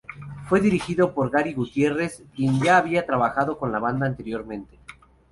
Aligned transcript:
Fue 0.45 0.59
dirigido 0.61 1.13
por 1.13 1.29
Gary 1.29 1.53
Gutierrez, 1.53 2.23
quien 2.35 2.59
ya 2.59 2.77
había 2.79 3.05
trabajado 3.05 3.59
con 3.59 3.71
la 3.71 3.77
banda 3.77 4.07
anteriormente. 4.07 4.79